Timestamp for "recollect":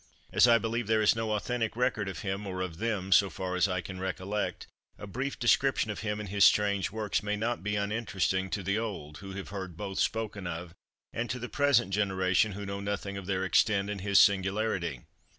3.99-4.65